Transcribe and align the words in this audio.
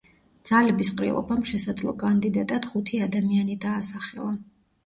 ძალების 0.49 0.89
ყრილობამ 1.01 1.43
შესაძლო 1.51 1.93
კანდიდატად 2.05 2.67
ხუთი 2.73 3.03
ადამიანი 3.09 3.59
დაასახელა. 3.67 4.35